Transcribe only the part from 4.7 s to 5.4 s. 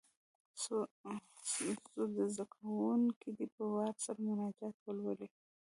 ولولي.